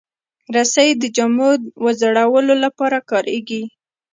[0.55, 1.51] رسۍ د جامو
[1.83, 3.63] وځړولو لپاره کارېږي.